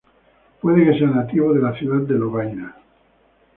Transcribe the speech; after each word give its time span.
Puede 0.61 0.83
que 0.83 0.97
sea 0.97 1.09
nativo 1.11 1.53
de 1.53 1.61
la 1.61 1.77
ciudad 1.77 2.01
de 2.07 2.15
Lovaina. 2.17 2.75